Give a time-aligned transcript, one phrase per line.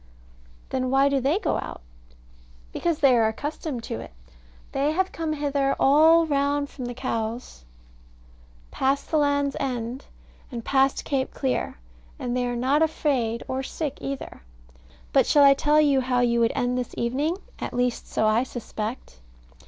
[0.69, 1.83] Then why do they go out?
[2.71, 4.11] Because they are accustomed to it.
[4.71, 7.65] They have come hither all round from Cowes,
[8.71, 10.05] past the Land's End,
[10.51, 11.75] and past Cape Clear,
[12.17, 14.41] and they are not afraid or sick either.
[15.13, 17.37] But shall I tell you how you would end this evening?
[17.59, 19.19] at least so I suspect.